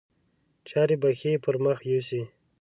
چارې 0.69 0.95
به 1.01 1.09
ښې 1.19 1.31
پر 1.43 1.55
مخ 1.63 1.79
یوسي. 1.91 2.21